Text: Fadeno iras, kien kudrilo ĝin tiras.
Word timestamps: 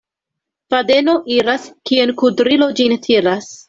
Fadeno 0.75 1.15
iras, 1.37 1.69
kien 1.93 2.17
kudrilo 2.25 2.75
ĝin 2.83 3.03
tiras. 3.09 3.57